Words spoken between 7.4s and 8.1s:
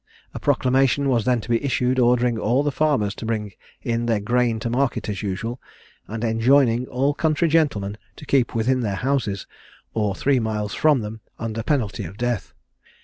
gentlemen